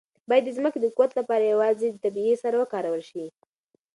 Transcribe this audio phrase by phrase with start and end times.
[0.29, 3.25] باید د ځمکې د قوت لپاره یوازې طبیعي سره وکارول شي.